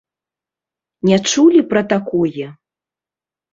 [1.09, 2.47] Не чулі пра такое?